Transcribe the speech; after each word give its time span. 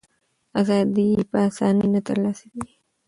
ازادي 0.61 1.07
په 1.31 1.37
آسانۍ 1.47 1.87
نه 1.93 2.01
ترلاسه 2.07 2.45
کېږي. 2.51 2.75